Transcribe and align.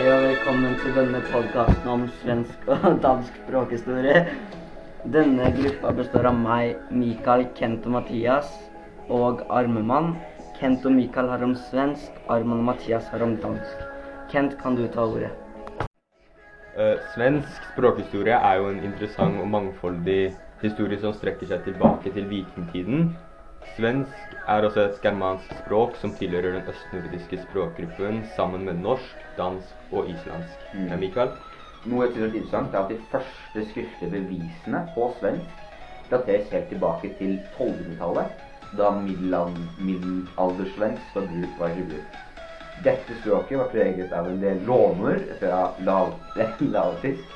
Hei 0.00 0.08
og 0.08 0.22
velkommen 0.24 0.78
til 0.80 0.94
denne 0.96 1.18
podkasten 1.28 1.88
om 1.92 2.04
svensk 2.22 2.62
og 2.72 2.84
dansk 3.04 3.34
språkhistorie. 3.42 4.22
Denne 5.12 5.50
gruppa 5.52 5.90
består 5.98 6.30
av 6.30 6.38
meg, 6.40 6.78
Mikael, 6.88 7.44
Kent 7.58 7.84
og 7.84 7.98
Mathias, 7.98 8.48
og 9.12 9.42
Armemann. 9.52 10.14
Kent 10.56 10.88
og 10.88 10.96
Mikael 10.96 11.28
har 11.28 11.44
om 11.44 11.52
svensk, 11.66 12.16
Arman 12.32 12.62
og 12.62 12.70
Mathias 12.70 13.12
har 13.12 13.26
om 13.26 13.36
dansk. 13.44 13.84
Kent, 14.32 14.56
kan 14.62 14.80
du 14.80 14.86
ta 14.88 15.04
ordet? 15.04 15.34
Uh, 16.78 16.96
svensk 17.12 17.68
språkhistorie 17.74 18.40
er 18.40 18.56
jo 18.56 18.70
en 18.72 18.80
interessant 18.80 19.36
og 19.44 19.52
mangfoldig 19.52 20.30
historie 20.64 20.96
som 21.04 21.12
strekker 21.12 21.52
seg 21.52 21.68
tilbake 21.68 22.16
til 22.16 22.32
vikingtiden. 22.32 23.10
Svensk 23.76 24.34
er 24.48 24.60
også 24.66 24.80
et 24.82 25.00
germansk 25.04 25.48
språk 25.60 25.92
som 26.00 26.10
tilhører 26.18 26.52
den 26.58 26.68
østnordiske 26.72 27.36
språkgruppen 27.44 28.16
sammen 28.36 28.62
med 28.68 28.76
norsk, 28.82 29.16
dansk 29.38 29.74
og 29.92 30.02
islandsk. 30.10 30.58
Mm. 30.72 30.88
Ja, 30.90 30.96
Mikael? 31.00 31.30
Noe 31.84 32.04
jeg 32.04 32.12
synes 32.14 32.26
er 32.26 32.34
interessant, 32.34 32.74
er 32.74 32.80
at 32.84 32.92
de 32.92 32.98
første 33.12 33.60
skriftlige 33.70 34.14
bevisene 34.16 34.80
på 34.96 35.02
svensk 35.20 35.56
dateres 36.10 36.52
helt 36.52 36.68
tilbake 36.72 37.08
til 37.20 37.32
1200-tallet, 37.58 38.28
da 38.78 38.86
middelaldersvensk 38.98 41.06
var 41.14 41.24
bruk 41.30 41.52
var 41.58 41.70
i 41.76 41.88
bruk. 41.92 42.10
Dette 42.84 43.12
språket 43.20 43.58
var 43.60 43.68
preget 43.72 44.12
av 44.16 44.24
en 44.30 44.42
del 44.42 44.58
låner 44.66 45.18
fra 45.40 45.60
lav, 45.86 46.08
lavtysk 46.74 47.28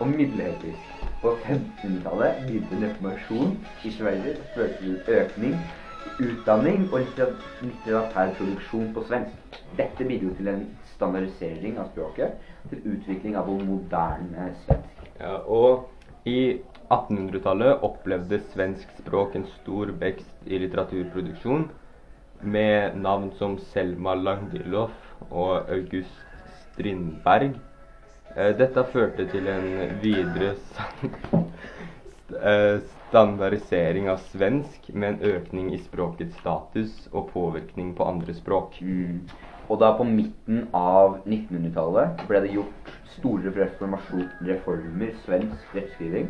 og 0.00 0.06
middelhøytysk. 0.10 0.93
På 1.24 1.30
1500-tallet 1.40 2.42
begynte 2.44 2.74
en 2.76 2.82
reformasjon 2.84 3.52
i 3.88 3.90
Sverige 3.94 4.34
som 4.36 4.48
førte 4.52 4.74
til 4.82 4.98
økning 5.08 5.54
i 6.04 6.26
utdanning 6.26 6.82
og 6.90 6.98
litter- 7.00 7.32
litterær 7.64 8.34
produksjon 8.36 8.90
på 8.92 9.06
svensk. 9.08 9.56
Dette 9.78 10.04
bidro 10.04 10.34
til 10.36 10.50
en 10.52 10.66
standardisering 10.92 11.78
av 11.80 11.88
språket, 11.94 12.36
til 12.68 12.84
utvikling 12.92 13.38
av 13.40 13.48
moderne 13.48 14.50
svensk. 14.66 15.08
Ja, 15.16 15.38
og 15.48 15.88
i 16.28 16.60
1800-tallet 16.92 17.88
opplevde 17.88 18.42
svensk 18.52 18.92
språk 19.00 19.40
en 19.40 19.48
stor 19.62 19.96
vekst 20.04 20.44
i 20.44 20.60
litteraturproduksjon 20.60 21.70
med 22.44 23.00
navn 23.00 23.32
som 23.40 23.56
Selma 23.72 24.12
Lagerlof 24.14 24.92
og 25.30 25.72
August 25.72 26.20
Strindberg. 26.66 27.54
Eh, 28.34 28.50
Dette 28.58 28.82
førte 28.90 29.28
til 29.30 29.46
en 29.46 29.66
videre 30.02 30.54
eh, 32.42 32.80
standardisering 33.08 34.08
av 34.10 34.24
svensk 34.32 34.88
med 34.90 35.12
en 35.12 35.36
økning 35.36 35.68
i 35.74 35.78
språkets 35.78 36.34
status 36.40 36.96
og 37.12 37.28
påvirkning 37.30 37.92
på 37.94 38.08
andre 38.10 38.34
språk. 38.34 38.80
Mm. 38.82 39.20
Og 39.68 39.78
da 39.80 39.92
på 39.96 40.04
midten 40.08 40.66
av 40.74 41.20
1900-tallet 41.22 42.24
ble 42.28 42.40
det 42.42 42.50
gjort 42.56 42.90
store 43.14 43.54
reformasjonsreformer 43.54 45.14
svensk 45.22 45.78
rettskriving 45.78 46.26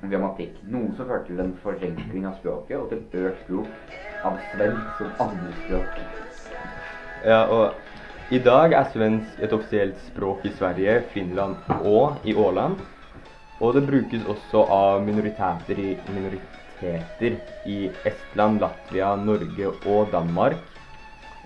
og 0.00 0.08
grammatikk. 0.10 0.58
Noe 0.66 0.90
som 0.98 1.06
førte 1.06 1.30
til 1.30 1.44
en 1.44 1.54
forenkling 1.62 2.26
av 2.26 2.40
språket 2.40 2.80
og 2.80 2.90
til 2.90 3.30
økt 3.30 3.46
bruk 3.46 3.94
av 4.26 4.42
svensk 4.50 4.98
som 4.98 5.14
andrespråk. 5.22 6.02
Ja, 7.22 7.46
og 7.46 7.78
i 8.26 8.38
dag 8.42 8.72
er 8.74 8.88
svensk 8.90 9.38
et 9.38 9.52
offisielt 9.54 9.98
språk 10.08 10.40
i 10.48 10.50
Sverige, 10.58 10.96
Finland 11.12 11.60
og 11.86 12.24
i 12.26 12.32
Åland. 12.34 12.80
Og 13.62 13.74
det 13.76 13.84
brukes 13.86 14.24
også 14.26 14.64
av 14.66 15.04
minoriteter 15.06 15.78
i, 15.78 15.92
minoriteter 16.10 17.36
i 17.70 17.76
Estland, 18.02 18.58
Latvia, 18.60 19.12
Norge 19.16 19.70
og 19.86 20.10
Danmark. 20.10 20.58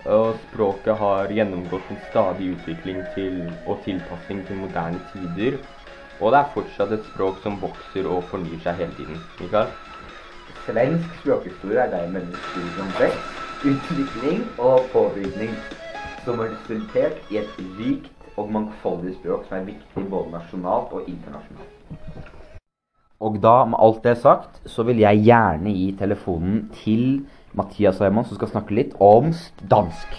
Og 0.09 0.39
språket 0.47 0.97
har 0.97 1.29
gjennomgått 1.29 1.91
en 1.93 2.01
stadig 2.07 2.49
utvikling 2.55 3.03
til, 3.13 3.37
og 3.67 3.83
tilpasning 3.85 4.41
til 4.47 4.57
moderne 4.63 5.03
tider. 5.11 5.59
Og 6.17 6.33
det 6.33 6.39
er 6.41 6.49
fortsatt 6.55 6.95
et 6.97 7.05
språk 7.11 7.37
som 7.45 7.61
vokser 7.61 8.09
og 8.09 8.25
fornyer 8.33 8.65
seg 8.65 8.81
hele 8.81 8.97
tiden. 8.97 9.21
Mikael? 9.37 9.69
Svensk 10.65 11.13
språkhistorie 11.21 11.85
er 11.85 11.93
dermed 11.93 12.25
en 12.25 12.41
stor 12.49 12.73
kompleks 12.81 13.37
utvikling 13.69 14.43
og 14.57 14.89
påvirkning 14.89 15.53
som 16.25 16.39
har 16.39 16.51
resultert 16.53 17.31
i 17.31 17.39
et 17.41 17.61
rikt 17.79 18.37
og 18.37 18.51
mangfoldig 18.53 19.15
språk 19.17 19.47
som 19.47 19.57
er 19.59 19.69
viktig 19.71 20.05
både 20.09 20.33
nasjonalt 20.35 20.93
og 20.95 21.07
internasjonalt. 21.09 21.77
Og 23.21 23.37
da, 23.41 23.55
med 23.69 23.77
alt 23.77 24.01
det 24.05 24.15
sagt, 24.17 24.61
så 24.65 24.85
vil 24.87 25.01
jeg 25.03 25.21
gjerne 25.27 25.73
gi 25.75 25.91
telefonen 25.97 26.63
til 26.81 27.03
Mathias 27.53 27.99
Heimann, 28.01 28.25
som 28.25 28.39
skal 28.39 28.49
snakke 28.49 28.73
litt 28.73 28.95
om 28.97 29.29
dansk. 29.69 30.15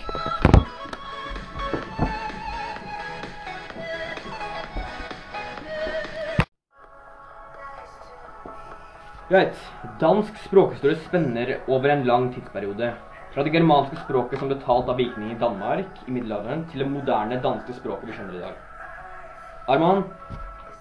Greit. 9.32 9.58
Dansk 9.98 10.36
språkhistorie 10.44 10.98
spenner 11.06 11.56
over 11.66 11.91
en 11.94 12.06
lang 12.06 12.30
tidsperiode. 12.34 12.92
Fra 13.32 13.43
det 13.44 13.54
germanske 13.54 13.97
språket 13.97 14.41
som 14.41 14.50
ble 14.50 14.59
talt 14.60 14.91
av 14.93 14.98
vikingene 15.00 15.32
i 15.32 15.41
Danmark 15.41 16.03
i 16.04 16.12
middelalderen, 16.12 16.66
til 16.69 16.84
det 16.84 16.88
moderne 16.91 17.41
danske 17.41 17.72
språket 17.78 18.10
vi 18.10 18.16
skjønner 18.16 18.37
i 18.37 18.43
dag. 18.43 18.59
Arman, 19.72 20.03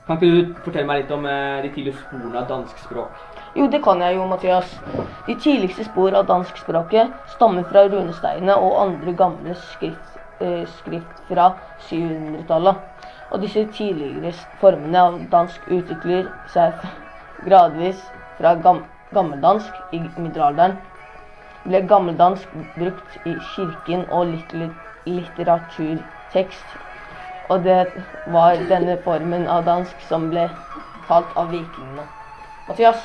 kan 0.07 0.17
ikke 0.17 0.31
du 0.34 0.63
fortelle 0.66 0.90
meg 0.90 1.03
litt 1.03 1.13
om 1.16 1.28
eh, 1.29 1.61
de 1.63 1.69
tidlige 1.72 2.01
sporene 2.01 2.41
av 2.41 2.50
dansk 2.50 2.79
språk? 2.84 3.22
Jo, 3.56 3.69
det 3.72 3.79
kan 3.85 4.01
jeg 4.03 4.17
jo, 4.17 4.25
Mathias. 4.28 4.73
De 5.28 5.38
tidligste 5.40 5.85
spor 5.88 6.16
av 6.17 6.28
danskspråket 6.28 7.13
stammer 7.31 7.63
fra 7.69 7.85
runesteinene 7.88 8.57
og 8.59 8.79
andre 8.81 9.13
gamle 9.16 9.56
skrift, 9.56 10.17
eh, 10.44 10.66
skrift 10.67 11.23
fra 11.29 11.53
700-tallet. 11.88 13.07
Og 13.31 13.45
disse 13.45 13.63
tidligere 13.72 14.34
formene 14.59 15.06
av 15.07 15.19
dansk 15.31 15.69
utvikler 15.72 16.34
seg 16.51 16.84
gradvis 17.45 18.09
fra 18.35 18.57
gam 18.59 18.90
gammeldansk 19.11 19.75
i 19.91 20.00
middelalderen. 20.16 20.78
Ble 21.61 21.83
gammeldansk 21.85 22.53
brukt 22.75 23.17
i 23.25 23.35
kirken 23.45 24.07
og 24.09 24.31
litter 24.31 24.72
litteraturtekst. 25.05 26.77
Og 27.51 27.63
det 27.66 27.79
var 28.25 28.61
denne 28.69 28.97
formen 29.03 29.47
av 29.49 29.66
dansk 29.67 30.01
som 30.07 30.29
ble 30.31 30.47
talt 31.07 31.33
av 31.38 31.51
vikingene. 31.53 32.07
Mathias, 32.67 33.01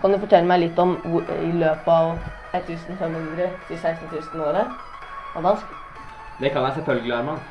kan 0.00 0.14
du 0.14 0.18
fortelle 0.22 0.48
meg 0.48 0.62
litt 0.64 0.78
om 0.80 0.96
i 1.36 1.52
løpet 1.52 1.90
av 1.92 2.20
1500 2.56 3.50
til 3.68 3.78
16 3.78 4.08
000 4.10 4.44
året 4.46 5.36
av 5.36 5.44
dansk? 5.44 5.74
Det 6.40 6.52
kan 6.54 6.64
jeg 6.66 6.78
selvfølgelig, 6.78 7.12
Arman. 7.14 7.42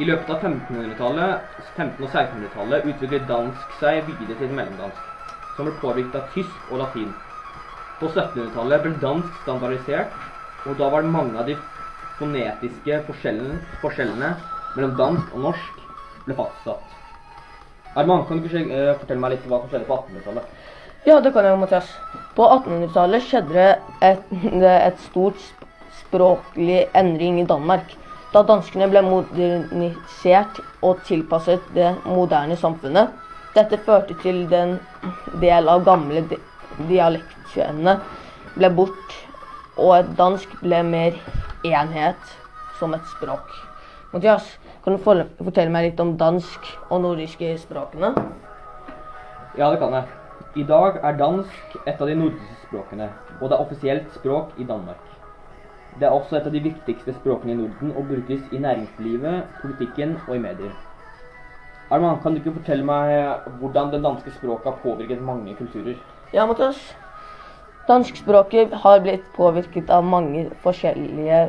I 0.00 0.06
løpet 0.06 0.30
av 0.30 0.44
1500-tallet 0.46 1.56
1500- 1.74 2.04
og 2.06 2.12
1600-tallet 2.14 2.86
utviklet 2.92 3.26
dansk 3.28 3.74
seg 3.80 4.06
videre 4.06 4.38
til 4.38 4.54
mellomdansk, 4.54 5.02
som 5.56 5.66
ble 5.66 5.74
påvirket 5.82 6.16
av 6.20 6.30
tysk 6.32 6.70
og 6.70 6.80
latin. 6.84 7.16
På 8.00 8.08
1700-tallet 8.08 8.84
ble 8.84 8.94
dansk 9.02 9.34
standardisert, 9.42 10.14
og 10.64 10.78
da 10.80 10.88
var 10.92 11.04
det 11.04 11.12
mange 11.12 11.36
av 11.40 11.48
de 11.48 11.58
fonetiske 12.20 13.02
forskjellene, 13.06 13.60
forskjellene 13.82 14.34
mellom 14.76 14.96
dansk 14.96 15.34
og 15.36 15.44
norsk 15.48 15.84
ble 16.26 16.36
fastsatt. 16.38 16.96
Arman, 17.98 18.26
kan 18.28 18.40
du 18.40 18.46
ikke 18.46 18.62
eh, 18.70 18.92
fortelle 19.00 19.20
meg 19.20 19.34
litt 19.34 19.48
hva 19.50 19.62
som 19.62 19.72
skjedde 19.72 19.88
på 19.88 19.96
1800-tallet? 19.96 20.52
Ja, 21.08 21.16
det 21.24 21.32
kan 21.34 21.46
jeg 21.48 21.58
Mathias. 21.58 21.94
På 22.36 22.46
1800-tallet 22.46 23.24
skjedde 23.26 23.56
det 23.56 23.70
et, 24.04 24.34
et 24.90 25.00
stort 25.04 25.40
språklig 26.00 26.84
endring 26.96 27.40
i 27.40 27.48
Danmark. 27.48 27.96
Da 28.30 28.44
danskene 28.46 28.86
ble 28.92 29.02
modernisert 29.02 30.60
og 30.86 31.02
tilpasset 31.06 31.66
det 31.74 31.96
moderne 32.06 32.56
samfunnet. 32.56 33.16
Dette 33.56 33.80
førte 33.82 34.14
til 34.22 34.44
den 34.50 34.76
del 35.42 35.68
av 35.72 35.82
gamle 35.88 36.22
di 36.80 36.96
dialektkjønnene 36.96 37.96
ble 38.56 38.70
bort, 38.74 39.16
og 39.80 40.12
dansk 40.18 40.56
ble 40.62 40.82
mer 40.86 41.18
enhet 41.66 42.36
som 42.78 42.94
et 42.96 43.06
språk. 43.08 43.52
Mathias, 44.10 44.56
kan 44.82 44.96
du 44.96 45.02
fortelle 45.04 45.70
meg 45.70 45.90
litt 45.90 46.00
om 46.02 46.16
dansk 46.18 46.66
og 46.88 47.04
nordiske 47.04 47.52
språkene? 47.62 48.14
Ja, 49.54 49.70
det 49.70 49.78
kan 49.82 49.94
jeg. 49.94 50.16
I 50.58 50.64
dag 50.66 50.98
er 51.06 51.18
dansk 51.18 51.76
et 51.84 52.00
av 52.00 52.08
de 52.08 52.16
nordiske 52.18 52.56
språkene, 52.64 53.12
og 53.38 53.50
det 53.50 53.56
er 53.56 53.62
offisielt 53.62 54.14
språk 54.16 54.56
i 54.58 54.66
Danmark. 54.66 55.04
Det 55.94 56.06
er 56.06 56.14
også 56.14 56.38
et 56.38 56.46
av 56.46 56.54
de 56.54 56.62
viktigste 56.62 57.14
språkene 57.14 57.54
i 57.54 57.58
Norden 57.58 57.92
og 57.94 58.08
brukes 58.10 58.46
i 58.50 58.58
næringslivet, 58.62 59.56
politikken 59.62 60.16
og 60.26 60.36
i 60.36 60.42
medier. 60.42 60.74
Arman, 61.90 62.20
kan 62.22 62.34
du 62.34 62.38
ikke 62.38 62.54
fortelle 62.60 62.86
meg 62.86 63.48
hvordan 63.58 63.90
det 63.90 64.02
danske 64.04 64.30
språket 64.36 64.68
har 64.70 64.82
påvirket 64.82 65.22
mange 65.26 65.56
kulturer? 65.58 65.96
Ja, 66.32 66.44
Mathias. 66.46 66.78
Danskspråket 67.88 68.74
har 68.84 69.00
blitt 69.02 69.24
påvirket 69.34 69.90
av 69.90 70.04
mange 70.06 70.44
forskjellige 70.62 71.40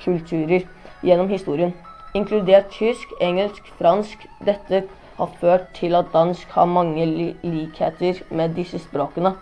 kulturer 0.00 0.64
gjennom 1.04 1.28
historien, 1.28 1.74
inkludert 2.16 2.70
tysk, 2.72 3.12
engelsk, 3.20 3.68
fransk. 3.76 4.24
Dette 4.46 4.86
har 5.18 5.34
ført 5.40 5.68
til 5.76 5.94
at 5.98 6.08
dansk 6.14 6.48
har 6.56 6.64
mange 6.64 7.04
li 7.04 7.26
likheter 7.44 8.22
med 8.30 8.56
disse 8.56 8.80
språkene. 8.80 9.34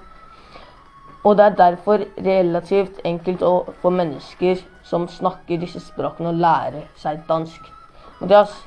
Og 1.23 1.37
det 1.39 1.45
er 1.45 1.61
derfor 1.61 2.03
relativt 2.27 2.99
enkelt 3.07 3.43
å, 3.47 3.53
få 3.83 3.95
mennesker 3.95 4.59
som 4.83 5.07
snakker 5.07 5.63
disse 5.63 5.85
språkene, 5.85 6.33
å 6.33 6.43
lære 6.43 6.89
seg 6.99 7.23
dansk. 7.31 7.71
Mathias, 8.19 8.59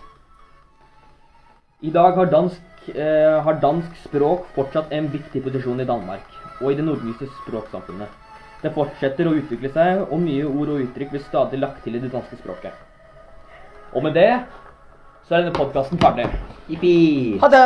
I 1.81 1.89
dag 1.89 2.11
har 2.13 2.25
dansk, 2.29 2.61
eh, 2.93 3.41
har 3.43 3.53
dansk 3.53 3.95
språk 4.03 4.43
fortsatt 4.53 4.91
en 4.93 5.07
viktig 5.09 5.41
posisjon 5.43 5.79
i 5.81 5.85
Danmark 5.89 6.27
og 6.59 6.71
i 6.71 6.75
det 6.77 6.85
nordligste 6.85 7.25
språksamfunnet. 7.39 8.07
Det 8.61 8.73
fortsetter 8.75 9.25
å 9.25 9.33
utvikle 9.33 9.71
seg, 9.73 10.03
og 10.05 10.21
nye 10.21 10.45
ord 10.45 10.75
og 10.75 10.83
uttrykk 10.83 11.09
blir 11.15 11.23
stadig 11.25 11.57
lagt 11.57 11.81
til 11.83 11.95
i 11.97 11.99
det 12.03 12.11
danske 12.13 12.37
språket. 12.37 12.77
Og 13.95 14.03
med 14.03 14.13
det 14.13 14.45
så 15.25 15.33
er 15.33 15.41
denne 15.41 15.57
podkasten 15.57 15.97
ferdig. 15.97 16.29
Jippi! 16.69 17.39
Ha 17.41 17.49
det! 17.49 17.65